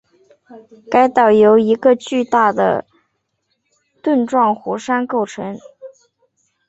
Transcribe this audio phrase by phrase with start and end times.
[0.89, 2.87] 该岛由一个巨大的
[4.01, 5.59] 盾状火山构成